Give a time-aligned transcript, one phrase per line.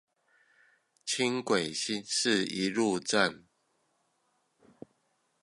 [1.05, 3.45] 輕軌新市一路站